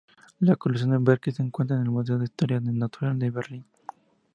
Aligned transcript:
La 0.39 0.55
colección 0.55 0.89
de 0.89 0.97
Becker 0.97 1.31
se 1.31 1.43
encuentra 1.43 1.77
en 1.77 1.83
el 1.83 1.91
Museo 1.91 2.17
de 2.17 2.23
Historia 2.23 2.59
Natural 2.59 3.19
de 3.19 3.29
Berlín. 3.29 3.65